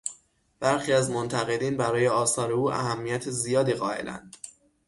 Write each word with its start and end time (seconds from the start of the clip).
برخی 0.59 0.93
از 0.93 1.09
منقدین 1.09 1.77
برای 1.77 2.07
آثار 2.07 2.51
او 2.51 2.71
اهمیت 2.71 3.29
زیادی 3.29 3.73
قایلند. 3.73 4.35